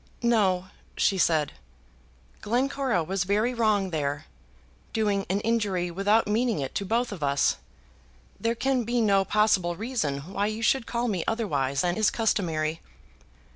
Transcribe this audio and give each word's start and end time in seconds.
"No," 0.23 0.69
said 0.97 1.51
she, 1.51 1.55
"Glencora 2.41 3.03
was 3.03 3.23
very 3.23 3.53
wrong 3.53 3.91
there, 3.91 4.25
doing 4.93 5.27
an 5.29 5.39
injury 5.41 5.91
without 5.91 6.25
meaning 6.27 6.57
it 6.57 6.73
to 6.73 6.85
both 6.85 7.11
of 7.11 7.21
us. 7.21 7.57
There 8.39 8.55
can 8.55 8.83
be 8.83 8.99
no 8.99 9.23
possible 9.23 9.75
reason 9.75 10.21
why 10.33 10.47
you 10.47 10.63
should 10.63 10.87
call 10.87 11.07
me 11.07 11.23
otherwise 11.27 11.81
than 11.81 11.97
is 11.97 12.09
customary." 12.09 12.81